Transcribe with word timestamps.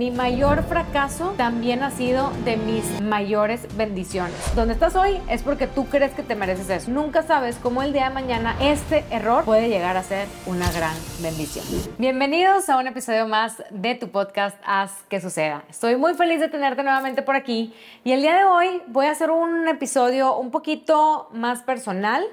Mi 0.00 0.10
mayor 0.10 0.62
fracaso 0.62 1.34
también 1.36 1.82
ha 1.82 1.90
sido 1.90 2.32
de 2.46 2.56
mis 2.56 3.02
mayores 3.02 3.68
bendiciones. 3.76 4.32
Donde 4.56 4.72
estás 4.72 4.96
hoy 4.96 5.20
es 5.28 5.42
porque 5.42 5.66
tú 5.66 5.88
crees 5.88 6.12
que 6.12 6.22
te 6.22 6.34
mereces 6.34 6.70
eso. 6.70 6.90
Nunca 6.90 7.22
sabes 7.22 7.56
cómo 7.56 7.82
el 7.82 7.92
día 7.92 8.08
de 8.08 8.14
mañana 8.14 8.56
este 8.62 9.04
error 9.10 9.44
puede 9.44 9.68
llegar 9.68 9.98
a 9.98 10.02
ser 10.02 10.26
una 10.46 10.72
gran 10.72 10.96
bendición. 11.20 11.66
Bienvenidos 11.98 12.70
a 12.70 12.78
un 12.78 12.86
episodio 12.86 13.28
más 13.28 13.62
de 13.68 13.94
tu 13.94 14.08
podcast 14.08 14.56
Haz 14.64 15.02
que 15.10 15.20
suceda. 15.20 15.64
Estoy 15.68 15.96
muy 15.96 16.14
feliz 16.14 16.40
de 16.40 16.48
tenerte 16.48 16.82
nuevamente 16.82 17.20
por 17.20 17.36
aquí 17.36 17.74
y 18.02 18.12
el 18.12 18.22
día 18.22 18.36
de 18.38 18.44
hoy 18.44 18.80
voy 18.86 19.04
a 19.04 19.10
hacer 19.10 19.30
un 19.30 19.68
episodio 19.68 20.34
un 20.34 20.50
poquito 20.50 21.28
más 21.34 21.62
personal 21.62 22.24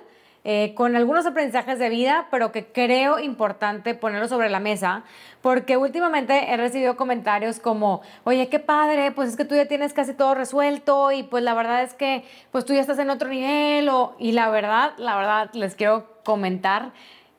eh, 0.50 0.74
con 0.76 0.96
algunos 0.96 1.26
aprendizajes 1.26 1.78
de 1.78 1.90
vida, 1.90 2.28
pero 2.32 2.54
que 2.54 2.68
creo 2.68 3.20
importante 3.20 3.96
ponerlo 3.96 4.30
sobre 4.30 4.50
la 4.50 4.62
mesa, 4.62 5.04
porque 5.42 5.76
últimamente 5.76 6.54
he 6.54 6.56
recibido 6.56 6.96
comentarios 6.96 7.60
como, 7.60 8.00
oye, 8.24 8.48
qué 8.48 8.60
padre, 8.60 9.12
pues 9.12 9.28
es 9.28 9.36
que 9.36 9.44
tú 9.44 9.56
ya 9.56 9.66
tienes 9.68 9.92
casi 9.92 10.14
todo 10.14 10.36
resuelto 10.36 11.12
y 11.12 11.24
pues 11.24 11.44
la 11.44 11.54
verdad 11.54 11.84
es 11.84 11.94
que 11.94 12.24
pues 12.54 12.64
tú 12.64 12.74
ya 12.74 12.80
estás 12.80 12.98
en 13.00 13.10
otro 13.10 13.28
nivel, 13.28 13.92
y 14.20 14.32
la 14.32 14.50
verdad, 14.50 14.94
la 14.96 15.18
verdad, 15.18 15.50
les 15.52 15.76
quiero 15.76 16.22
comentar 16.24 16.94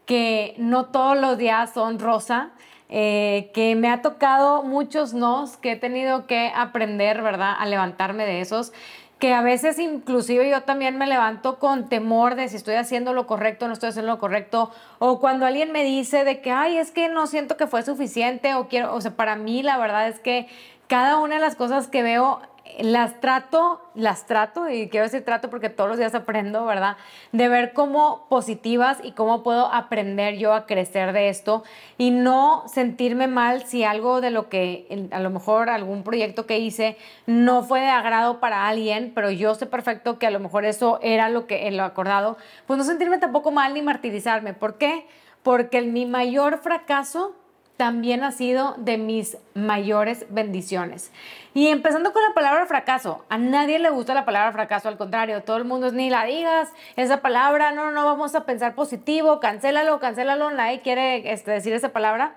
que 0.04 0.54
no 0.58 0.84
todos 0.84 1.16
los 1.16 1.38
días 1.38 1.72
son 1.72 1.98
rosa. 1.98 2.50
Eh, 2.90 3.50
que 3.52 3.74
me 3.74 3.90
ha 3.90 4.00
tocado 4.00 4.62
muchos 4.62 5.12
nos, 5.12 5.58
que 5.58 5.72
he 5.72 5.76
tenido 5.76 6.26
que 6.26 6.50
aprender, 6.56 7.20
¿verdad?, 7.20 7.54
a 7.58 7.66
levantarme 7.66 8.24
de 8.24 8.40
esos 8.40 8.72
que 9.18 9.34
a 9.34 9.42
veces 9.42 9.78
inclusive 9.78 10.48
yo 10.48 10.62
también 10.62 10.96
me 10.96 11.06
levanto 11.06 11.58
con 11.58 11.88
temor 11.88 12.36
de 12.36 12.48
si 12.48 12.56
estoy 12.56 12.76
haciendo 12.76 13.12
lo 13.12 13.26
correcto 13.26 13.64
o 13.64 13.68
no 13.68 13.74
estoy 13.74 13.88
haciendo 13.88 14.12
lo 14.12 14.18
correcto, 14.18 14.70
o 14.98 15.18
cuando 15.20 15.44
alguien 15.46 15.72
me 15.72 15.84
dice 15.84 16.24
de 16.24 16.40
que, 16.40 16.52
ay, 16.52 16.78
es 16.78 16.92
que 16.92 17.08
no 17.08 17.26
siento 17.26 17.56
que 17.56 17.66
fue 17.66 17.82
suficiente, 17.82 18.54
o 18.54 18.68
quiero, 18.68 18.94
o 18.94 19.00
sea, 19.00 19.12
para 19.12 19.34
mí 19.34 19.62
la 19.62 19.76
verdad 19.76 20.08
es 20.08 20.20
que 20.20 20.48
cada 20.86 21.18
una 21.18 21.36
de 21.36 21.40
las 21.40 21.56
cosas 21.56 21.88
que 21.88 22.02
veo 22.02 22.40
las 22.78 23.20
trato, 23.20 23.80
las 23.94 24.26
trato, 24.26 24.68
y 24.68 24.88
quiero 24.88 25.04
decir 25.04 25.24
trato 25.24 25.50
porque 25.50 25.68
todos 25.68 25.88
los 25.90 25.98
días 25.98 26.14
aprendo, 26.14 26.64
¿verdad? 26.64 26.96
De 27.32 27.48
ver 27.48 27.72
cómo 27.72 28.26
positivas 28.28 28.98
y 29.02 29.12
cómo 29.12 29.42
puedo 29.42 29.66
aprender 29.72 30.36
yo 30.38 30.52
a 30.52 30.66
crecer 30.66 31.12
de 31.12 31.28
esto 31.28 31.64
y 31.96 32.10
no 32.10 32.64
sentirme 32.68 33.26
mal 33.26 33.64
si 33.64 33.84
algo 33.84 34.20
de 34.20 34.30
lo 34.30 34.48
que, 34.48 35.08
a 35.10 35.20
lo 35.20 35.30
mejor 35.30 35.70
algún 35.70 36.02
proyecto 36.02 36.46
que 36.46 36.58
hice 36.58 36.96
no 37.26 37.62
fue 37.62 37.80
de 37.80 37.88
agrado 37.88 38.40
para 38.40 38.68
alguien, 38.68 39.12
pero 39.14 39.30
yo 39.30 39.54
sé 39.54 39.66
perfecto 39.66 40.18
que 40.18 40.26
a 40.26 40.30
lo 40.30 40.40
mejor 40.40 40.64
eso 40.64 40.98
era 41.02 41.28
lo 41.28 41.46
que 41.46 41.70
lo 41.70 41.84
acordado, 41.84 42.36
pues 42.66 42.78
no 42.78 42.84
sentirme 42.84 43.18
tampoco 43.18 43.50
mal 43.50 43.74
ni 43.74 43.82
martirizarme. 43.82 44.54
¿Por 44.54 44.78
qué? 44.78 45.06
Porque 45.42 45.82
mi 45.82 46.06
mayor 46.06 46.58
fracaso 46.58 47.34
también 47.78 48.24
ha 48.24 48.32
sido 48.32 48.74
de 48.76 48.98
mis 48.98 49.38
mayores 49.54 50.26
bendiciones. 50.30 51.12
Y 51.54 51.68
empezando 51.68 52.12
con 52.12 52.24
la 52.24 52.34
palabra 52.34 52.66
fracaso, 52.66 53.24
a 53.28 53.38
nadie 53.38 53.78
le 53.78 53.88
gusta 53.88 54.14
la 54.14 54.24
palabra 54.24 54.50
fracaso, 54.50 54.88
al 54.88 54.98
contrario, 54.98 55.44
todo 55.44 55.58
el 55.58 55.64
mundo 55.64 55.86
es 55.86 55.92
ni 55.92 56.10
la 56.10 56.24
digas, 56.24 56.70
esa 56.96 57.22
palabra, 57.22 57.70
no, 57.70 57.92
no, 57.92 58.04
vamos 58.04 58.34
a 58.34 58.44
pensar 58.44 58.74
positivo, 58.74 59.38
cancélalo, 59.38 60.00
cancélalo, 60.00 60.50
nadie 60.50 60.80
quiere 60.80 61.32
este, 61.32 61.52
decir 61.52 61.72
esa 61.72 61.90
palabra. 61.90 62.34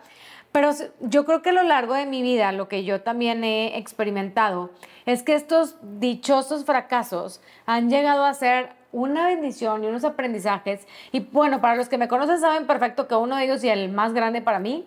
Pero 0.51 0.69
yo 0.99 1.25
creo 1.25 1.41
que 1.41 1.49
a 1.49 1.53
lo 1.53 1.63
largo 1.63 1.95
de 1.95 2.05
mi 2.05 2.21
vida, 2.21 2.51
lo 2.51 2.67
que 2.67 2.83
yo 2.83 3.01
también 3.01 3.43
he 3.43 3.79
experimentado, 3.79 4.69
es 5.07 5.23
que 5.23 5.33
estos 5.33 5.77
dichosos 5.81 6.65
fracasos 6.65 7.41
han 7.65 7.89
llegado 7.89 8.25
a 8.25 8.33
ser 8.35 8.73
una 8.91 9.25
bendición 9.25 9.83
y 9.83 9.87
unos 9.87 10.03
aprendizajes. 10.03 10.85
Y 11.11 11.21
bueno, 11.21 11.61
para 11.61 11.75
los 11.75 11.89
que 11.89 11.97
me 11.97 12.07
conocen 12.07 12.39
saben 12.39 12.67
perfecto 12.67 13.07
que 13.07 13.15
uno 13.15 13.37
de 13.37 13.45
ellos 13.45 13.63
y 13.63 13.69
el 13.69 13.89
más 13.89 14.13
grande 14.13 14.43
para 14.43 14.59
mí 14.59 14.85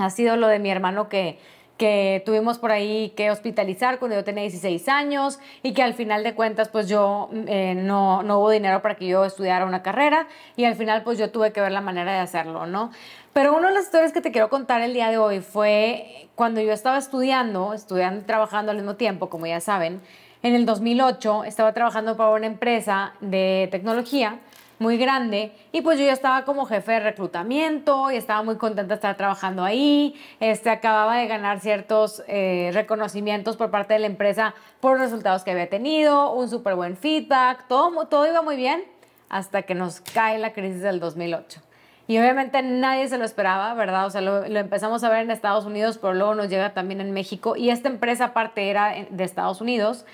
ha 0.00 0.10
sido 0.10 0.36
lo 0.36 0.48
de 0.48 0.58
mi 0.58 0.70
hermano 0.70 1.08
que, 1.08 1.38
que 1.80 2.22
tuvimos 2.26 2.58
por 2.58 2.72
ahí 2.72 3.14
que 3.16 3.30
hospitalizar 3.30 3.98
cuando 3.98 4.16
yo 4.16 4.22
tenía 4.22 4.42
16 4.42 4.86
años 4.88 5.38
y 5.62 5.72
que 5.72 5.82
al 5.82 5.94
final 5.94 6.22
de 6.22 6.34
cuentas 6.34 6.68
pues 6.68 6.88
yo 6.88 7.30
eh, 7.32 7.74
no, 7.74 8.22
no 8.22 8.38
hubo 8.38 8.50
dinero 8.50 8.82
para 8.82 8.96
que 8.96 9.06
yo 9.06 9.24
estudiara 9.24 9.64
una 9.64 9.82
carrera 9.82 10.26
y 10.56 10.66
al 10.66 10.74
final 10.74 11.02
pues 11.04 11.18
yo 11.18 11.30
tuve 11.30 11.52
que 11.52 11.60
ver 11.62 11.72
la 11.72 11.80
manera 11.80 12.12
de 12.12 12.18
hacerlo, 12.18 12.66
¿no? 12.66 12.90
Pero 13.32 13.56
una 13.56 13.68
de 13.68 13.74
las 13.74 13.84
historias 13.84 14.12
que 14.12 14.20
te 14.20 14.30
quiero 14.30 14.50
contar 14.50 14.82
el 14.82 14.92
día 14.92 15.08
de 15.08 15.16
hoy 15.16 15.40
fue 15.40 16.28
cuando 16.34 16.60
yo 16.60 16.72
estaba 16.72 16.98
estudiando, 16.98 17.72
estudiando 17.72 18.20
y 18.20 18.24
trabajando 18.24 18.72
al 18.72 18.76
mismo 18.76 18.96
tiempo, 18.96 19.30
como 19.30 19.46
ya 19.46 19.60
saben, 19.60 20.02
en 20.42 20.54
el 20.54 20.66
2008 20.66 21.44
estaba 21.44 21.72
trabajando 21.72 22.16
para 22.16 22.30
una 22.30 22.46
empresa 22.46 23.14
de 23.20 23.68
tecnología 23.70 24.38
muy 24.80 24.96
grande 24.96 25.52
y 25.72 25.82
pues 25.82 25.98
yo 25.98 26.06
ya 26.06 26.14
estaba 26.14 26.46
como 26.46 26.64
jefe 26.64 26.92
de 26.92 27.00
reclutamiento 27.00 28.10
y 28.10 28.16
estaba 28.16 28.42
muy 28.42 28.56
contenta 28.56 28.88
de 28.88 28.94
estar 28.94 29.14
trabajando 29.14 29.62
ahí, 29.62 30.18
este, 30.40 30.70
acababa 30.70 31.18
de 31.18 31.26
ganar 31.26 31.60
ciertos 31.60 32.24
eh, 32.26 32.70
reconocimientos 32.72 33.58
por 33.58 33.70
parte 33.70 33.92
de 33.92 34.00
la 34.00 34.06
empresa 34.06 34.54
por 34.80 34.92
los 34.92 35.02
resultados 35.02 35.44
que 35.44 35.50
había 35.50 35.68
tenido, 35.68 36.32
un 36.32 36.48
súper 36.48 36.76
buen 36.76 36.96
feedback, 36.96 37.68
todo, 37.68 38.06
todo 38.06 38.26
iba 38.26 38.40
muy 38.40 38.56
bien 38.56 38.82
hasta 39.28 39.62
que 39.62 39.74
nos 39.74 40.00
cae 40.00 40.38
la 40.38 40.54
crisis 40.54 40.80
del 40.80 40.98
2008. 40.98 41.60
Y 42.08 42.18
obviamente 42.18 42.62
nadie 42.62 43.06
se 43.06 43.18
lo 43.18 43.24
esperaba, 43.24 43.74
¿verdad? 43.74 44.06
O 44.06 44.10
sea, 44.10 44.22
lo, 44.22 44.48
lo, 44.48 44.58
empezamos 44.58 45.04
a 45.04 45.10
ver 45.10 45.20
en 45.20 45.30
Estados 45.30 45.66
Unidos, 45.66 45.98
pero 45.98 46.14
luego 46.14 46.34
nos 46.34 46.48
llega 46.48 46.72
también 46.72 47.00
en 47.00 47.12
México. 47.12 47.54
Y 47.54 47.70
esta 47.70 47.88
empresa 47.88 48.24
aparte 48.24 48.68
era 48.68 48.94
de 49.08 49.22
Estados 49.22 49.60
Unidos. 49.60 50.04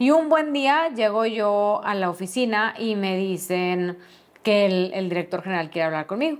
Y 0.00 0.12
un 0.12 0.28
buen 0.28 0.52
día 0.52 0.90
llego 0.94 1.26
yo 1.26 1.80
a 1.82 1.94
la 1.96 2.08
oficina 2.08 2.74
y 2.78 2.94
me 2.94 3.16
dicen 3.16 3.98
que 4.44 4.66
el, 4.94 5.08
director 5.08 5.42
general 5.42 5.70
quiere 5.70 5.86
hablar 5.86 6.06
conmigo. 6.06 6.38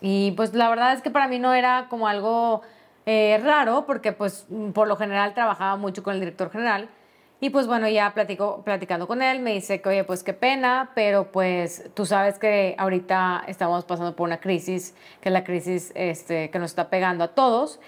Y 0.00 0.30
pues 0.32 0.54
la 0.54 0.70
verdad 0.70 0.92
es 0.92 1.02
que 1.02 1.10
para 1.10 1.26
mí 1.26 1.40
no 1.40 1.52
era 1.52 1.88
como 1.90 2.06
algo 2.06 2.62
eh, 3.06 3.40
raro, 3.42 3.86
porque 3.86 4.12
pues 4.12 4.46
por 4.72 4.86
lo 4.86 4.96
general 4.96 5.34
trabajaba 5.34 5.76
mucho 5.76 6.04
con 6.04 6.14
el 6.14 6.20
director 6.20 6.52
general. 6.52 6.88
Y 7.40 7.50
pues 7.50 7.66
bueno, 7.66 7.88
ya 7.88 8.14
platico, 8.14 8.62
platicando 8.64 9.08
con 9.08 9.20
él, 9.20 9.40
me 9.40 9.52
dice 9.52 9.80
que, 9.80 9.88
oye, 9.88 10.04
pues 10.04 10.22
qué 10.22 10.32
pena, 10.32 10.92
pero 10.94 11.32
pues 11.32 11.90
tú 11.94 12.06
sabes 12.06 12.38
que 12.38 12.76
ahorita 12.78 13.44
estamos 13.48 13.84
pasando 13.84 14.14
por 14.14 14.28
una 14.28 14.38
crisis, 14.38 14.94
que 15.20 15.30
es 15.30 15.32
la 15.32 15.42
crisis 15.42 15.90
este, 15.96 16.50
que 16.50 16.58
nos 16.60 16.70
está 16.70 16.88
pegando 16.88 17.24
a 17.24 17.28
todos, 17.28 17.80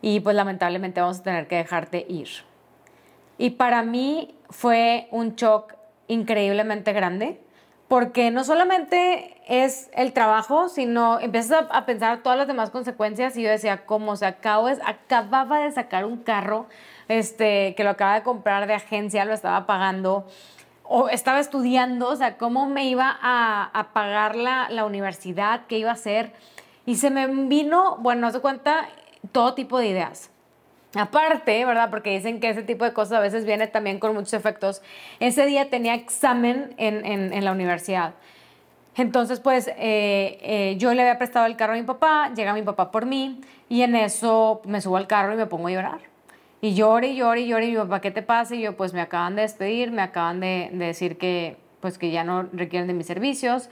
y 0.00 0.20
pues 0.20 0.34
lamentablemente 0.34 1.00
vamos 1.00 1.18
a 1.18 1.22
tener 1.24 1.46
que 1.46 1.56
dejarte 1.56 2.06
ir. 2.08 2.49
Y 3.40 3.48
para 3.48 3.82
mí 3.82 4.34
fue 4.50 5.08
un 5.10 5.34
shock 5.34 5.72
increíblemente 6.08 6.92
grande, 6.92 7.40
porque 7.88 8.30
no 8.30 8.44
solamente 8.44 9.40
es 9.48 9.88
el 9.94 10.12
trabajo, 10.12 10.68
sino 10.68 11.18
empiezas 11.18 11.64
a, 11.70 11.86
pensar 11.86 12.22
todas 12.22 12.36
las 12.36 12.46
demás 12.46 12.68
consecuencias 12.68 13.38
y 13.38 13.42
yo 13.42 13.48
decía, 13.48 13.86
¿cómo? 13.86 14.12
O 14.12 14.16
sea, 14.16 14.28
acabo 14.28 14.68
acababa 14.84 15.60
de 15.60 15.72
sacar 15.72 16.04
un 16.04 16.18
carro 16.18 16.66
este, 17.08 17.74
que 17.76 17.82
lo 17.82 17.88
acaba 17.88 18.16
de 18.16 18.22
comprar 18.24 18.66
de 18.66 18.74
agencia, 18.74 19.24
lo 19.24 19.32
estaba 19.32 19.64
pagando, 19.64 20.26
o 20.84 21.08
estaba 21.08 21.40
estudiando, 21.40 22.08
o 22.08 22.16
sea, 22.16 22.36
¿cómo 22.36 22.68
me 22.68 22.84
iba 22.90 23.18
a, 23.22 23.70
a 23.72 23.94
pagar 23.94 24.36
la, 24.36 24.68
la, 24.68 24.84
universidad? 24.84 25.62
¿Qué 25.66 25.78
iba 25.78 25.88
a 25.88 25.94
hacer? 25.94 26.34
Y 26.84 26.96
se 26.96 27.08
me 27.08 27.26
vino, 27.26 27.96
bueno, 28.00 28.20
no 28.20 28.32
se 28.32 28.40
cuenta, 28.40 28.86
todo 29.32 29.54
tipo 29.54 29.78
de 29.78 29.86
ideas. 29.86 30.30
Aparte, 30.94 31.64
¿verdad? 31.64 31.88
Porque 31.88 32.10
dicen 32.10 32.40
que 32.40 32.48
ese 32.48 32.62
tipo 32.62 32.84
de 32.84 32.92
cosas 32.92 33.18
a 33.18 33.20
veces 33.20 33.44
viene 33.44 33.68
también 33.68 34.00
con 34.00 34.12
muchos 34.12 34.32
efectos. 34.32 34.82
Ese 35.20 35.46
día 35.46 35.70
tenía 35.70 35.94
examen 35.94 36.74
en, 36.78 37.04
en, 37.04 37.44
la 37.44 37.52
universidad. 37.52 38.14
Entonces, 38.96 39.38
pues 39.38 39.68
eh, 39.68 40.38
eh, 40.42 40.74
yo 40.78 40.92
le 40.92 41.02
había 41.02 41.16
prestado 41.16 41.46
el 41.46 41.56
carro 41.56 41.74
a 41.74 41.76
mi 41.76 41.84
papá, 41.84 42.32
llega 42.34 42.52
mi 42.54 42.62
papá 42.62 42.90
por 42.90 43.06
mí 43.06 43.40
y 43.68 43.82
en 43.82 43.94
eso 43.94 44.62
me 44.64 44.80
subo 44.80 44.96
al 44.96 45.06
carro 45.06 45.32
y 45.32 45.36
me 45.36 45.46
pongo 45.46 45.68
a 45.68 45.70
llorar. 45.70 46.00
Y 46.60 46.74
lloro 46.74 47.06
y 47.06 47.14
lloro 47.14 47.38
y 47.38 47.46
lloro 47.46 47.64
y 47.64 47.70
mi 47.70 47.76
papá, 47.76 48.00
¿qué 48.00 48.10
te 48.10 48.22
pasa? 48.22 48.56
Y 48.56 48.62
yo, 48.62 48.76
pues 48.76 48.92
me 48.92 49.00
acaban 49.00 49.36
de 49.36 49.42
despedir, 49.42 49.92
me 49.92 50.02
acaban 50.02 50.40
de, 50.40 50.70
de 50.72 50.86
decir 50.86 51.18
que, 51.18 51.56
pues, 51.78 51.98
que 51.98 52.10
ya 52.10 52.24
no 52.24 52.42
requieren 52.52 52.88
de 52.88 52.94
mis 52.94 53.06
servicios. 53.06 53.70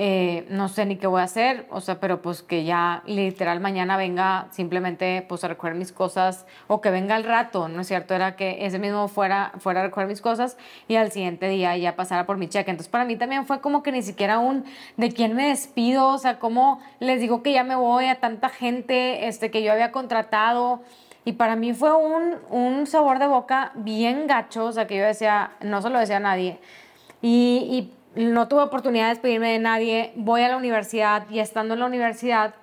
Eh, 0.00 0.46
no 0.48 0.68
sé 0.68 0.86
ni 0.86 0.94
qué 0.94 1.08
voy 1.08 1.22
a 1.22 1.24
hacer, 1.24 1.66
o 1.70 1.80
sea, 1.80 1.98
pero 1.98 2.22
pues 2.22 2.44
que 2.44 2.62
ya 2.62 3.02
literal 3.04 3.58
mañana 3.58 3.96
venga 3.96 4.46
simplemente 4.52 5.26
pues 5.28 5.42
a 5.42 5.48
recoger 5.48 5.74
mis 5.74 5.90
cosas 5.90 6.46
o 6.68 6.80
que 6.80 6.92
venga 6.92 7.16
al 7.16 7.24
rato, 7.24 7.66
¿no 7.66 7.80
es 7.80 7.88
cierto? 7.88 8.14
Era 8.14 8.36
que 8.36 8.64
ese 8.64 8.78
mismo 8.78 9.08
fuera, 9.08 9.50
fuera 9.58 9.80
a 9.80 9.82
recoger 9.82 10.06
mis 10.06 10.20
cosas 10.20 10.56
y 10.86 10.94
al 10.94 11.10
siguiente 11.10 11.48
día 11.48 11.76
ya 11.76 11.96
pasara 11.96 12.26
por 12.26 12.36
mi 12.36 12.46
cheque. 12.46 12.70
Entonces 12.70 12.88
para 12.88 13.04
mí 13.04 13.16
también 13.16 13.44
fue 13.44 13.60
como 13.60 13.82
que 13.82 13.90
ni 13.90 14.02
siquiera 14.02 14.38
un 14.38 14.64
de 14.96 15.10
quién 15.10 15.34
me 15.34 15.48
despido, 15.48 16.10
o 16.10 16.18
sea, 16.18 16.38
cómo 16.38 16.80
les 17.00 17.20
digo 17.20 17.42
que 17.42 17.52
ya 17.52 17.64
me 17.64 17.74
voy 17.74 18.04
a 18.04 18.20
tanta 18.20 18.50
gente 18.50 19.26
este, 19.26 19.50
que 19.50 19.64
yo 19.64 19.72
había 19.72 19.90
contratado. 19.90 20.80
Y 21.24 21.32
para 21.32 21.56
mí 21.56 21.74
fue 21.74 21.92
un, 21.96 22.36
un 22.50 22.86
sabor 22.86 23.18
de 23.18 23.26
boca 23.26 23.72
bien 23.74 24.28
gacho, 24.28 24.66
o 24.66 24.72
sea, 24.72 24.86
que 24.86 24.96
yo 24.96 25.04
decía, 25.04 25.50
no 25.60 25.82
se 25.82 25.90
lo 25.90 25.98
decía 25.98 26.18
a 26.18 26.20
nadie. 26.20 26.60
Y, 27.20 27.66
y 27.72 27.97
no 28.18 28.48
tuve 28.48 28.62
oportunidad 28.62 29.04
de 29.04 29.10
despedirme 29.10 29.52
de 29.52 29.58
nadie, 29.60 30.12
voy 30.16 30.42
a 30.42 30.48
la 30.48 30.56
universidad 30.56 31.28
y 31.30 31.38
estando 31.38 31.74
en 31.74 31.80
la 31.80 31.86
universidad 31.86 32.54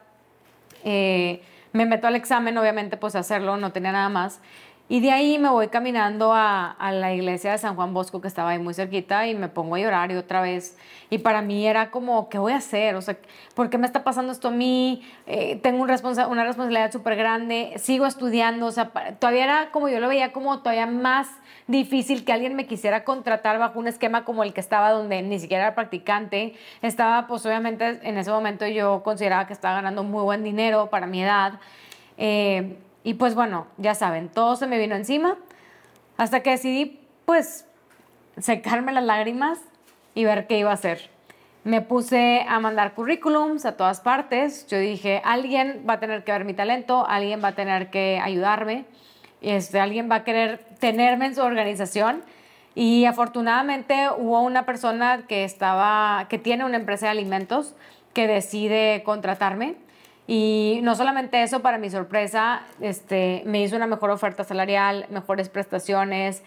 eh, 0.84 1.42
me 1.72 1.86
meto 1.86 2.08
al 2.08 2.16
examen, 2.16 2.58
obviamente 2.58 2.98
pues 2.98 3.16
hacerlo, 3.16 3.58
no 3.58 3.72
tenía 3.72 3.92
nada 3.92 4.10
más. 4.10 4.40
Y 4.88 5.00
de 5.00 5.12
ahí 5.12 5.40
me 5.40 5.50
voy 5.50 5.70
caminando 5.70 6.32
a, 6.32 6.70
a, 6.70 6.92
la 6.92 7.12
iglesia 7.12 7.52
de 7.52 7.58
San 7.58 7.76
Juan 7.76 7.96
Bosco, 7.96 8.22
que 8.22 8.28
estaba 8.28 8.52
ahí 8.52 8.60
muy 8.60 8.76
cerquita, 8.76 9.28
y 9.28 9.34
me 9.34 9.50
pongo 9.50 9.76
a 9.76 9.80
llorar 9.80 10.12
y 10.12 10.16
otra 10.16 10.42
vez. 10.42 10.78
Y 11.10 11.18
para 11.18 11.42
mí 11.42 11.66
era 11.66 11.90
como, 11.90 12.30
¿qué 12.30 12.38
voy 12.38 12.54
a 12.54 12.58
hacer? 12.58 12.94
O 12.96 13.02
sea, 13.02 13.18
¿por 13.56 13.72
qué 13.72 13.80
me 13.80 13.88
está 13.88 14.04
pasando 14.04 14.32
esto 14.32 14.50
a 14.50 14.52
mí? 14.52 15.02
Eh, 15.26 15.60
tengo 15.64 15.82
un 15.82 15.88
responsa 15.88 16.28
una 16.28 16.44
responsabilidad 16.44 16.92
súper 16.92 17.16
grande, 17.16 17.74
sigo 17.78 18.06
estudiando, 18.06 18.68
o 18.68 18.72
sea, 18.72 18.92
todavía 19.18 19.46
era 19.46 19.72
como 19.72 19.90
yo 19.90 20.00
lo 20.00 20.08
veía 20.08 20.32
como 20.32 20.60
todavía 20.60 20.86
más 20.86 21.30
difícil 21.66 22.24
que 22.24 22.32
alguien 22.32 22.56
me 22.56 22.68
quisiera 22.68 23.04
contratar 23.04 23.58
bajo 23.58 23.80
un 23.80 23.88
esquema 23.88 24.24
como 24.24 24.44
el 24.44 24.54
que 24.54 24.62
estaba, 24.62 24.92
donde 24.92 25.24
ni 25.24 25.40
siquiera 25.40 25.64
era 25.64 25.76
practicante. 25.76 26.54
Estaba, 26.84 27.26
pues 27.26 27.44
obviamente 27.48 28.00
en 28.04 28.20
ese 28.20 28.30
momento 28.30 28.68
yo 28.68 29.02
consideraba 29.04 29.48
que 29.48 29.54
estaba 29.54 29.76
ganando 29.76 30.04
muy 30.04 30.22
buen 30.22 30.44
dinero 30.44 30.92
para 30.92 31.08
mi 31.08 31.24
edad. 31.24 31.60
Eh, 32.18 32.78
y 33.06 33.14
pues 33.14 33.36
bueno, 33.36 33.68
ya 33.78 33.94
saben, 33.94 34.30
todo 34.30 34.56
se 34.56 34.66
me 34.66 34.80
vino 34.80 34.96
encima 34.96 35.38
hasta 36.18 36.40
que 36.40 36.50
decidí 36.50 37.00
pues 37.26 37.68
secarme 38.40 38.92
las 38.92 39.04
lágrimas 39.04 39.60
y 40.16 40.26
ver 40.26 40.48
qué 40.48 40.58
iba 40.58 40.72
a 40.72 40.74
hacer. 40.74 41.12
Me 41.64 41.82
puse 41.82 42.44
a 42.50 42.60
mandar 42.60 42.96
currículums 42.96 43.68
a 43.68 43.78
todas 43.78 44.02
partes. 44.02 44.66
Yo 44.68 44.80
dije, 44.80 45.22
alguien 45.24 45.86
va 45.88 45.94
a 45.94 46.00
tener 46.00 46.24
que 46.24 46.32
ver 46.32 46.46
mi 46.46 46.56
talento, 46.56 47.06
alguien 47.08 47.44
va 47.44 47.50
a 47.50 47.56
tener 47.56 47.92
que 47.92 48.20
ayudarme, 48.20 48.86
este, 49.42 49.80
alguien 49.80 50.10
va 50.10 50.16
a 50.16 50.24
querer 50.24 50.66
tenerme 50.80 51.28
en 51.28 51.36
su 51.36 51.44
organización. 51.44 52.24
Y 52.74 53.06
afortunadamente 53.06 54.10
hubo 54.18 54.42
una 54.42 54.66
persona 54.66 55.26
que 55.28 55.44
estaba, 55.44 56.26
que 56.28 56.40
tiene 56.40 56.66
una 56.66 56.78
empresa 56.78 57.06
de 57.06 57.12
alimentos 57.12 57.76
que 58.14 58.26
decide 58.26 59.04
contratarme 59.06 59.85
y 60.28 60.80
no 60.82 60.96
solamente 60.96 61.44
eso, 61.44 61.62
para 61.62 61.78
mi 61.78 61.90
sorpresa, 61.90 62.64
este, 62.82 63.44
me 63.46 63.62
hizo 63.62 63.76
una 63.76 63.86
mejor 63.86 64.10
oferta 64.10 64.44
salarial, 64.44 65.06
mejores 65.10 65.50
prestaciones, 65.50 66.42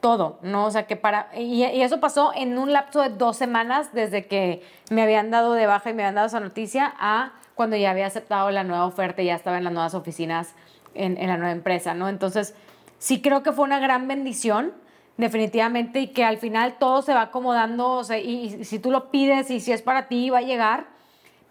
todo, 0.00 0.38
¿no? 0.42 0.66
O 0.66 0.70
sea, 0.70 0.86
que 0.86 0.96
para... 0.96 1.30
Y, 1.36 1.64
eso 1.64 1.98
pasó 1.98 2.32
en 2.34 2.58
un 2.58 2.72
lapso 2.72 3.00
de 3.00 3.08
dos 3.08 3.36
semanas 3.36 3.92
desde 3.92 4.26
que 4.26 4.62
me 4.90 5.02
habían 5.02 5.30
dado 5.30 5.54
de 5.54 5.66
baja 5.66 5.90
y 5.90 5.94
me 5.94 6.02
habían 6.02 6.14
dado 6.14 6.26
esa 6.28 6.40
noticia 6.40 6.94
a 6.98 7.32
cuando 7.54 7.76
ya 7.76 7.90
había 7.90 8.06
aceptado 8.06 8.50
la 8.50 8.62
nueva 8.62 8.86
oferta 8.86 9.22
y 9.22 9.26
ya 9.26 9.34
estaba 9.34 9.58
en 9.58 9.64
las 9.64 9.72
nuevas 9.72 9.94
oficinas 9.94 10.54
en, 10.94 11.16
en 11.16 11.28
la 11.28 11.36
nueva 11.36 11.52
empresa, 11.52 11.94
¿no? 11.94 12.08
Entonces, 12.08 12.54
sí 12.98 13.20
creo 13.20 13.42
que 13.42 13.52
fue 13.52 13.64
una 13.64 13.80
gran 13.80 14.06
bendición, 14.06 14.72
definitivamente, 15.16 16.00
y 16.00 16.08
que 16.08 16.24
al 16.24 16.36
final 16.36 16.76
todo 16.78 17.02
se 17.02 17.14
va 17.14 17.22
acomodando, 17.22 17.92
o 17.92 18.04
sea, 18.04 18.18
y, 18.18 18.54
y 18.60 18.64
si 18.64 18.78
tú 18.78 18.92
lo 18.92 19.10
pides 19.10 19.50
y 19.50 19.58
si 19.58 19.72
es 19.72 19.82
para 19.82 20.06
ti, 20.06 20.30
va 20.30 20.38
a 20.38 20.42
llegar 20.42 20.93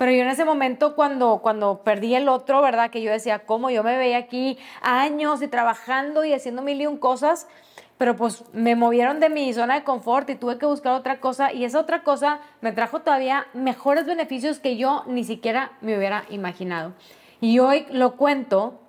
pero 0.03 0.17
yo 0.17 0.23
en 0.23 0.27
ese 0.27 0.43
momento 0.43 0.95
cuando, 0.95 1.39
cuando 1.41 1.81
perdí 1.81 2.13
el 2.13 2.27
otro, 2.27 2.61
¿verdad? 2.61 2.89
Que 2.89 3.01
yo 3.01 3.09
decía, 3.09 3.45
¿cómo? 3.45 3.69
Yo 3.69 3.83
me 3.83 3.97
veía 3.97 4.17
aquí 4.17 4.57
años 4.81 5.41
y 5.41 5.47
trabajando 5.47 6.25
y 6.25 6.33
haciendo 6.33 6.61
mil 6.61 6.81
y 6.81 6.87
un 6.87 6.97
cosas, 6.97 7.47
pero 7.97 8.17
pues 8.17 8.43
me 8.51 8.75
movieron 8.75 9.21
de 9.21 9.29
mi 9.29 9.53
zona 9.53 9.75
de 9.75 9.85
confort 9.85 10.29
y 10.29 10.35
tuve 10.35 10.57
que 10.57 10.65
buscar 10.65 10.91
otra 10.91 11.21
cosa 11.21 11.53
y 11.53 11.63
esa 11.63 11.79
otra 11.79 12.03
cosa 12.03 12.41
me 12.59 12.73
trajo 12.73 12.99
todavía 12.99 13.47
mejores 13.53 14.05
beneficios 14.05 14.59
que 14.59 14.75
yo 14.75 15.05
ni 15.07 15.23
siquiera 15.23 15.71
me 15.79 15.97
hubiera 15.97 16.25
imaginado. 16.29 16.91
Y 17.39 17.59
hoy 17.59 17.85
lo 17.89 18.17
cuento 18.17 18.81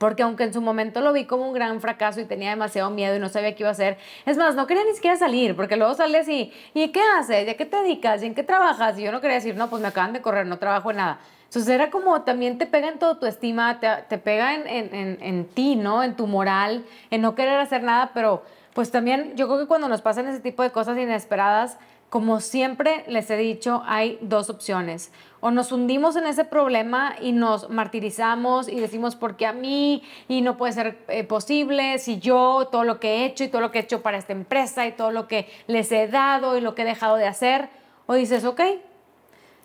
porque 0.00 0.22
aunque 0.22 0.44
en 0.44 0.54
su 0.54 0.62
momento 0.62 1.02
lo 1.02 1.12
vi 1.12 1.26
como 1.26 1.46
un 1.46 1.52
gran 1.52 1.78
fracaso 1.78 2.22
y 2.22 2.24
tenía 2.24 2.48
demasiado 2.48 2.88
miedo 2.88 3.14
y 3.14 3.18
no 3.18 3.28
sabía 3.28 3.54
qué 3.54 3.64
iba 3.64 3.68
a 3.68 3.72
hacer, 3.72 3.98
es 4.24 4.38
más, 4.38 4.54
no 4.54 4.66
quería 4.66 4.82
ni 4.82 4.94
siquiera 4.94 5.14
salir, 5.14 5.54
porque 5.54 5.76
luego 5.76 5.92
sales 5.92 6.26
y, 6.26 6.50
¿y 6.72 6.88
qué 6.88 7.02
haces? 7.18 7.46
¿Y 7.46 7.50
a 7.50 7.56
qué 7.58 7.66
te 7.66 7.76
dedicas? 7.76 8.22
¿Y 8.22 8.26
en 8.26 8.34
qué 8.34 8.42
trabajas? 8.42 8.98
Y 8.98 9.02
yo 9.02 9.12
no 9.12 9.20
quería 9.20 9.34
decir, 9.34 9.56
no, 9.56 9.68
pues 9.68 9.82
me 9.82 9.88
acaban 9.88 10.14
de 10.14 10.22
correr, 10.22 10.46
no 10.46 10.58
trabajo 10.58 10.90
en 10.90 10.96
nada. 10.96 11.20
Entonces 11.44 11.68
era 11.68 11.90
como 11.90 12.22
también 12.22 12.56
te 12.56 12.64
pega 12.64 12.88
en 12.88 12.98
todo 12.98 13.18
tu 13.18 13.26
estima, 13.26 13.78
te, 13.78 13.88
te 14.08 14.16
pega 14.16 14.54
en, 14.54 14.66
en, 14.66 15.18
en, 15.20 15.44
ti, 15.48 15.76
¿no? 15.76 16.02
En 16.02 16.16
tu 16.16 16.26
moral, 16.26 16.86
en 17.10 17.20
no 17.20 17.34
querer 17.34 17.60
hacer 17.60 17.82
nada, 17.82 18.12
pero 18.14 18.42
pues 18.72 18.90
también 18.90 19.36
yo 19.36 19.48
creo 19.48 19.58
que 19.58 19.66
cuando 19.66 19.86
nos 19.86 20.00
pasan 20.00 20.26
ese 20.28 20.40
tipo 20.40 20.62
de 20.62 20.70
cosas 20.70 20.96
inesperadas, 20.96 21.76
como 22.10 22.40
siempre 22.40 23.04
les 23.06 23.30
he 23.30 23.36
dicho, 23.36 23.82
hay 23.86 24.18
dos 24.20 24.50
opciones. 24.50 25.12
O 25.38 25.52
nos 25.52 25.70
hundimos 25.70 26.16
en 26.16 26.26
ese 26.26 26.44
problema 26.44 27.14
y 27.20 27.30
nos 27.30 27.70
martirizamos 27.70 28.68
y 28.68 28.80
decimos, 28.80 29.14
¿por 29.14 29.36
qué 29.36 29.46
a 29.46 29.52
mí? 29.52 30.02
Y 30.26 30.42
no 30.42 30.56
puede 30.56 30.72
ser 30.72 30.98
eh, 31.06 31.22
posible 31.22 31.98
si 31.98 32.18
yo, 32.18 32.68
todo 32.70 32.82
lo 32.82 32.98
que 32.98 33.08
he 33.08 33.24
hecho 33.26 33.44
y 33.44 33.48
todo 33.48 33.60
lo 33.60 33.70
que 33.70 33.78
he 33.78 33.82
hecho 33.82 34.02
para 34.02 34.18
esta 34.18 34.32
empresa 34.32 34.88
y 34.88 34.92
todo 34.92 35.12
lo 35.12 35.28
que 35.28 35.48
les 35.68 35.90
he 35.92 36.08
dado 36.08 36.58
y 36.58 36.60
lo 36.60 36.74
que 36.74 36.82
he 36.82 36.84
dejado 36.84 37.14
de 37.14 37.28
hacer. 37.28 37.68
O 38.06 38.14
dices, 38.14 38.44
ok, 38.44 38.60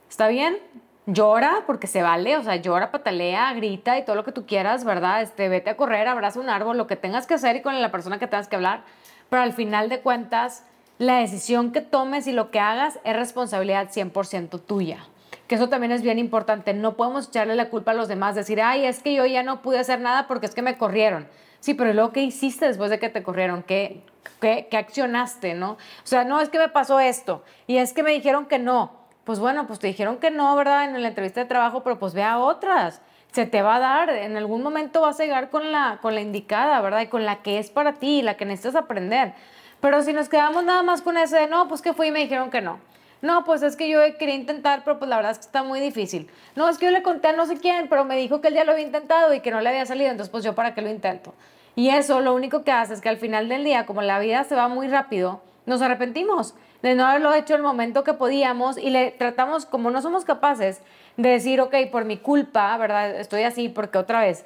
está 0.07 0.27
bien, 0.27 0.59
llora 1.07 1.63
porque 1.65 1.87
se 1.87 2.03
vale, 2.03 2.37
o 2.37 2.43
sea, 2.43 2.57
llora, 2.57 2.91
patalea, 2.91 3.51
grita 3.53 3.97
y 3.97 4.05
todo 4.05 4.15
lo 4.15 4.23
que 4.23 4.31
tú 4.31 4.45
quieras, 4.45 4.85
¿verdad? 4.85 5.23
Este, 5.23 5.49
vete 5.49 5.71
a 5.71 5.77
correr, 5.77 6.07
abraza 6.07 6.39
un 6.39 6.49
árbol, 6.49 6.77
lo 6.77 6.85
que 6.85 6.95
tengas 6.95 7.25
que 7.25 7.33
hacer 7.33 7.55
y 7.55 7.61
con 7.63 7.81
la 7.81 7.91
persona 7.91 8.19
que 8.19 8.27
tengas 8.27 8.47
que 8.47 8.55
hablar. 8.55 8.83
Pero 9.29 9.41
al 9.41 9.53
final 9.53 9.89
de 9.89 10.01
cuentas, 10.01 10.63
la 10.97 11.17
decisión 11.17 11.71
que 11.71 11.81
tomes 11.81 12.27
y 12.27 12.31
lo 12.31 12.51
que 12.51 12.59
hagas 12.59 12.99
es 13.03 13.15
responsabilidad 13.15 13.89
100% 13.89 14.61
tuya. 14.61 15.05
Que 15.47 15.55
eso 15.55 15.69
también 15.69 15.91
es 15.91 16.01
bien 16.01 16.17
importante. 16.17 16.73
No 16.73 16.95
podemos 16.95 17.27
echarle 17.27 17.55
la 17.55 17.69
culpa 17.69 17.91
a 17.91 17.95
los 17.95 18.07
demás, 18.07 18.35
decir, 18.35 18.61
ay, 18.61 18.85
es 18.85 19.03
que 19.03 19.13
yo 19.13 19.25
ya 19.25 19.43
no 19.43 19.61
pude 19.61 19.79
hacer 19.79 19.99
nada 19.99 20.27
porque 20.27 20.45
es 20.45 20.55
que 20.55 20.61
me 20.61 20.77
corrieron. 20.77 21.27
Sí, 21.59 21.73
pero 21.73 21.93
luego, 21.93 22.11
¿qué 22.11 22.21
hiciste 22.21 22.67
después 22.67 22.89
de 22.89 22.99
que 22.99 23.09
te 23.09 23.23
corrieron? 23.23 23.63
¿Qué, 23.63 24.01
qué, 24.39 24.67
qué 24.69 24.77
accionaste, 24.77 25.53
no? 25.53 25.71
O 25.71 25.77
sea, 26.03 26.23
no, 26.23 26.39
es 26.39 26.49
que 26.49 26.59
me 26.59 26.69
pasó 26.69 26.99
esto 26.99 27.43
y 27.67 27.77
es 27.77 27.93
que 27.93 28.03
me 28.03 28.11
dijeron 28.11 28.45
que 28.45 28.59
no. 28.59 29.05
Pues 29.23 29.39
bueno, 29.39 29.65
pues 29.65 29.79
te 29.79 29.87
dijeron 29.87 30.17
que 30.17 30.29
no, 30.29 30.55
¿verdad? 30.55 30.85
En 30.85 31.01
la 31.01 31.07
entrevista 31.07 31.41
de 31.41 31.47
trabajo, 31.47 31.83
pero 31.83 31.97
pues 31.97 32.13
ve 32.13 32.25
otras. 32.35 33.01
Se 33.31 33.45
te 33.45 33.61
va 33.61 33.77
a 33.77 33.79
dar, 33.79 34.09
en 34.11 34.37
algún 34.37 34.61
momento 34.61 35.01
vas 35.01 35.19
a 35.19 35.23
llegar 35.23 35.49
con 35.49 35.71
la, 35.71 35.99
con 36.01 36.15
la 36.15 36.21
indicada, 36.21 36.79
¿verdad? 36.81 37.01
Y 37.01 37.07
con 37.07 37.25
la 37.25 37.41
que 37.41 37.59
es 37.59 37.69
para 37.69 37.93
ti, 37.93 38.21
la 38.21 38.37
que 38.37 38.45
necesitas 38.45 38.75
aprender. 38.75 39.33
Pero 39.81 40.01
si 40.01 40.13
nos 40.13 40.29
quedamos 40.29 40.63
nada 40.63 40.83
más 40.83 41.01
con 41.01 41.17
ese 41.17 41.37
de, 41.37 41.47
no, 41.47 41.67
pues 41.67 41.81
que 41.81 41.93
fui 41.93 42.07
y 42.07 42.11
me 42.11 42.19
dijeron 42.19 42.49
que 42.49 42.61
no. 42.61 42.79
No, 43.21 43.43
pues 43.43 43.63
es 43.63 43.75
que 43.75 43.89
yo 43.89 43.99
quería 44.19 44.35
intentar, 44.35 44.83
pero 44.83 44.99
pues 44.99 45.09
la 45.09 45.15
verdad 45.15 45.31
es 45.31 45.39
que 45.39 45.45
está 45.45 45.63
muy 45.63 45.79
difícil. 45.79 46.29
No, 46.55 46.69
es 46.69 46.77
que 46.77 46.85
yo 46.85 46.91
le 46.91 47.01
conté 47.01 47.29
a 47.29 47.33
no 47.33 47.45
sé 47.45 47.57
quién, 47.57 47.87
pero 47.89 48.05
me 48.05 48.17
dijo 48.17 48.41
que 48.41 48.49
él 48.49 48.53
ya 48.53 48.63
lo 48.63 48.73
había 48.73 48.85
intentado 48.85 49.33
y 49.33 49.39
que 49.39 49.51
no 49.51 49.61
le 49.61 49.69
había 49.69 49.85
salido, 49.85 50.11
entonces 50.11 50.31
pues 50.31 50.43
yo 50.43 50.53
para 50.53 50.75
qué 50.75 50.81
lo 50.81 50.89
intento. 50.89 51.33
Y 51.75 51.89
eso 51.89 52.21
lo 52.21 52.33
único 52.33 52.63
que 52.63 52.71
hace 52.71 52.93
es 52.93 53.01
que 53.01 53.09
al 53.09 53.17
final 53.17 53.49
del 53.49 53.63
día, 53.63 53.85
como 53.85 54.01
la 54.01 54.19
vida 54.19 54.43
se 54.43 54.55
va 54.55 54.67
muy 54.67 54.87
rápido, 54.87 55.41
nos 55.65 55.81
arrepentimos 55.81 56.53
de 56.81 56.93
no 56.93 57.05
haberlo 57.05 57.33
hecho 57.33 57.55
el 57.55 57.63
momento 57.63 58.03
que 58.03 58.13
podíamos 58.13 58.77
y 58.77 58.91
le 58.91 59.11
tratamos, 59.11 59.65
como 59.65 59.89
no 59.89 60.01
somos 60.01 60.23
capaces 60.23 60.81
de 61.17 61.29
decir, 61.29 61.59
ok, 61.59 61.73
por 61.91 62.05
mi 62.05 62.17
culpa, 62.17 62.77
¿verdad? 62.77 63.15
Estoy 63.19 63.43
así 63.43 63.69
porque 63.69 63.97
otra 63.97 64.19
vez, 64.19 64.45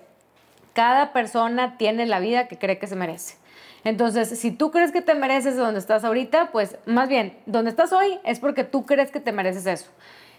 cada 0.73 1.11
persona 1.11 1.77
tiene 1.77 2.05
la 2.05 2.19
vida 2.19 2.47
que 2.47 2.57
cree 2.57 2.79
que 2.79 2.87
se 2.87 2.95
merece. 2.95 3.35
Entonces, 3.83 4.39
si 4.39 4.51
tú 4.51 4.71
crees 4.71 4.91
que 4.91 5.01
te 5.01 5.15
mereces 5.15 5.55
donde 5.55 5.79
estás 5.79 6.03
ahorita, 6.03 6.51
pues 6.51 6.77
más 6.85 7.09
bien, 7.09 7.37
donde 7.45 7.71
estás 7.71 7.93
hoy 7.93 8.19
es 8.23 8.39
porque 8.39 8.63
tú 8.63 8.85
crees 8.85 9.11
que 9.11 9.19
te 9.19 9.31
mereces 9.31 9.65
eso. 9.65 9.89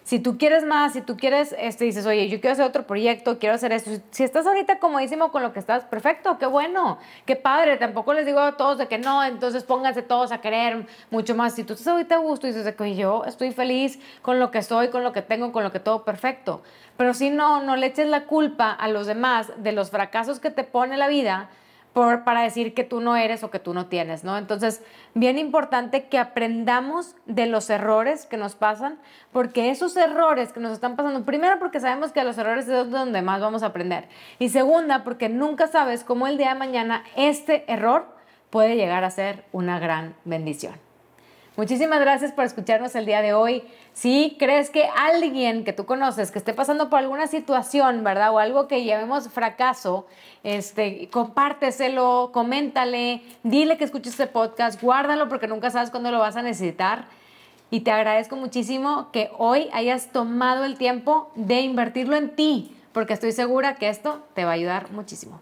Si 0.02 0.18
tú 0.18 0.38
quieres 0.38 0.64
más, 0.64 0.94
si 0.94 1.02
tú 1.02 1.16
quieres, 1.16 1.54
este, 1.58 1.84
dices, 1.84 2.06
oye, 2.06 2.28
yo 2.28 2.40
quiero 2.40 2.54
hacer 2.54 2.64
otro 2.64 2.86
proyecto, 2.86 3.38
quiero 3.38 3.54
hacer 3.54 3.70
esto. 3.72 3.90
Si 4.10 4.24
estás 4.24 4.46
ahorita 4.46 4.78
comodísimo 4.78 5.30
con 5.30 5.42
lo 5.42 5.52
que 5.52 5.60
estás, 5.60 5.84
perfecto, 5.84 6.38
qué 6.38 6.46
bueno, 6.46 6.98
qué 7.26 7.36
padre. 7.36 7.76
Tampoco 7.76 8.14
les 8.14 8.26
digo 8.26 8.40
a 8.40 8.56
todos 8.56 8.78
de 8.78 8.88
que 8.88 8.98
no, 8.98 9.22
entonces 9.22 9.62
pónganse 9.62 10.02
todos 10.02 10.32
a 10.32 10.40
querer 10.40 10.86
mucho 11.10 11.34
más. 11.34 11.54
Si 11.54 11.64
tú 11.64 11.74
estás 11.74 11.88
ahorita 11.88 12.16
a 12.16 12.18
gusto 12.18 12.48
y 12.48 12.52
dices 12.52 12.74
que 12.74 12.96
yo 12.96 13.24
estoy 13.24 13.52
feliz 13.52 14.00
con 14.22 14.40
lo 14.40 14.50
que 14.50 14.62
soy, 14.62 14.88
con 14.88 15.04
lo 15.04 15.12
que 15.12 15.22
tengo, 15.22 15.52
con 15.52 15.62
lo 15.62 15.70
que 15.70 15.80
todo 15.80 16.04
perfecto. 16.04 16.62
Pero 16.96 17.14
si 17.14 17.30
no, 17.30 17.62
no 17.62 17.76
le 17.76 17.86
eches 17.86 18.08
la 18.08 18.24
culpa 18.24 18.72
a 18.72 18.88
los 18.88 19.06
demás 19.06 19.52
de 19.58 19.72
los 19.72 19.90
fracasos 19.90 20.40
que 20.40 20.50
te 20.50 20.64
pone 20.64 20.96
la 20.96 21.08
vida, 21.08 21.50
por, 21.92 22.24
para 22.24 22.42
decir 22.42 22.74
que 22.74 22.84
tú 22.84 23.00
no 23.00 23.16
eres 23.16 23.42
o 23.42 23.50
que 23.50 23.58
tú 23.58 23.74
no 23.74 23.86
tienes, 23.86 24.22
¿no? 24.24 24.38
Entonces, 24.38 24.82
bien 25.14 25.38
importante 25.38 26.06
que 26.08 26.18
aprendamos 26.18 27.16
de 27.26 27.46
los 27.46 27.68
errores 27.70 28.26
que 28.26 28.36
nos 28.36 28.54
pasan, 28.54 28.98
porque 29.32 29.70
esos 29.70 29.96
errores 29.96 30.52
que 30.52 30.60
nos 30.60 30.72
están 30.72 30.96
pasando, 30.96 31.24
primero 31.24 31.58
porque 31.58 31.80
sabemos 31.80 32.12
que 32.12 32.22
los 32.24 32.38
errores 32.38 32.68
es 32.68 32.90
donde 32.90 33.22
más 33.22 33.40
vamos 33.40 33.62
a 33.62 33.66
aprender, 33.66 34.08
y 34.38 34.50
segunda 34.50 35.04
porque 35.04 35.28
nunca 35.28 35.66
sabes 35.66 36.04
cómo 36.04 36.26
el 36.26 36.38
día 36.38 36.50
de 36.50 36.58
mañana 36.58 37.04
este 37.16 37.70
error 37.72 38.06
puede 38.50 38.76
llegar 38.76 39.04
a 39.04 39.10
ser 39.10 39.44
una 39.52 39.78
gran 39.78 40.14
bendición. 40.24 40.89
Muchísimas 41.56 42.00
gracias 42.00 42.32
por 42.32 42.44
escucharnos 42.44 42.94
el 42.94 43.06
día 43.06 43.22
de 43.22 43.34
hoy. 43.34 43.64
Si 43.92 44.36
crees 44.38 44.70
que 44.70 44.84
alguien 44.96 45.64
que 45.64 45.72
tú 45.72 45.84
conoces 45.84 46.30
que 46.30 46.38
esté 46.38 46.54
pasando 46.54 46.88
por 46.88 47.00
alguna 47.00 47.26
situación, 47.26 48.04
¿verdad? 48.04 48.32
O 48.32 48.38
algo 48.38 48.68
que 48.68 48.84
llamemos 48.84 49.28
fracaso, 49.28 50.06
este, 50.44 51.08
compárteselo, 51.10 52.30
coméntale, 52.32 53.22
dile 53.42 53.76
que 53.76 53.84
escuches 53.84 54.12
este 54.12 54.28
podcast, 54.28 54.80
guárdalo 54.80 55.28
porque 55.28 55.48
nunca 55.48 55.70
sabes 55.70 55.90
cuándo 55.90 56.12
lo 56.12 56.20
vas 56.20 56.36
a 56.36 56.42
necesitar. 56.42 57.06
Y 57.70 57.80
te 57.80 57.90
agradezco 57.90 58.36
muchísimo 58.36 59.10
que 59.12 59.30
hoy 59.36 59.68
hayas 59.72 60.12
tomado 60.12 60.64
el 60.64 60.78
tiempo 60.78 61.30
de 61.34 61.62
invertirlo 61.62 62.16
en 62.16 62.34
ti, 62.36 62.76
porque 62.92 63.12
estoy 63.12 63.32
segura 63.32 63.74
que 63.74 63.88
esto 63.88 64.22
te 64.34 64.44
va 64.44 64.52
a 64.52 64.54
ayudar 64.54 64.92
muchísimo. 64.92 65.40